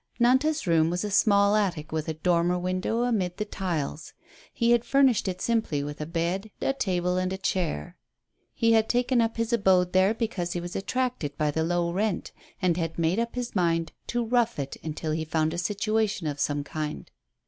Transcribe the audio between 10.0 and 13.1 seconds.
because he was attracted by the low rent, and had